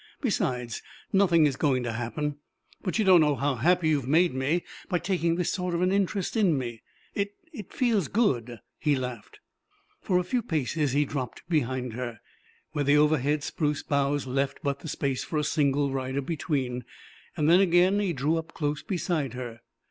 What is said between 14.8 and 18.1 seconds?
space for a single rider between. Then, again,